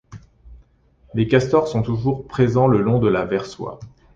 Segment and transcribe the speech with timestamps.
[1.13, 3.77] Les castors sont toujours présents le long de la Versoix.